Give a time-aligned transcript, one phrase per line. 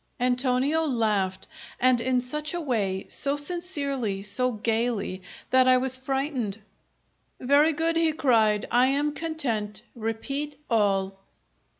[0.19, 1.47] Antonio laughed,
[1.79, 6.59] and in such a way, so sincerely, so gaily, that I was frightened.
[7.39, 8.67] "Very good!" he cried.
[8.71, 9.83] "I am content.
[9.93, 11.19] Repeat all."